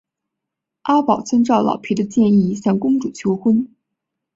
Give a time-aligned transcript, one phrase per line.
[0.81, 3.69] 阿宝遵照老皮的建议向公主求婚。